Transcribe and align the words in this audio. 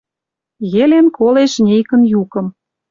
Елен 0.83 1.07
колеш 1.17 1.51
жнейкын 1.57 2.01
юкым. 2.21 2.47